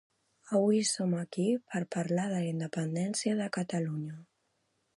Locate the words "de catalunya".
3.43-4.19